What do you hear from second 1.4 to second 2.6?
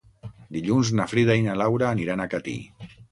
na Laura aniran a Catí.